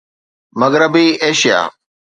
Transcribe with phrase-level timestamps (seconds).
[0.59, 1.61] مغربي ايشيا